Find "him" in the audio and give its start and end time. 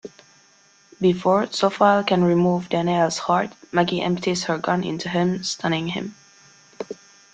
5.09-5.43, 5.89-6.15